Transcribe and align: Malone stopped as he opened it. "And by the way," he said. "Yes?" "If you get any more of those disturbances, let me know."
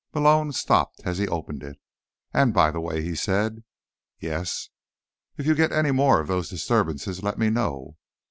Malone 0.15 0.51
stopped 0.51 0.99
as 1.05 1.19
he 1.19 1.27
opened 1.27 1.61
it. 1.61 1.79
"And 2.33 2.55
by 2.55 2.71
the 2.71 2.79
way," 2.79 3.03
he 3.03 3.13
said. 3.13 3.63
"Yes?" 4.17 4.69
"If 5.37 5.45
you 5.45 5.53
get 5.53 5.71
any 5.71 5.91
more 5.91 6.19
of 6.19 6.27
those 6.27 6.49
disturbances, 6.49 7.21
let 7.21 7.37
me 7.37 7.51
know." 7.51 7.97